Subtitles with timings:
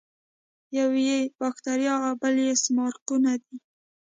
[0.77, 3.57] یو یې باکتریا او بل سمارقونه دي.